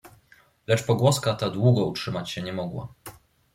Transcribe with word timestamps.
"Lecz 0.67 0.83
pogłoska 0.85 1.33
ta 1.33 1.49
długo 1.49 1.85
utrzymać 1.85 2.29
się 2.29 2.41
nie 2.41 2.53
mogła." 2.53 2.87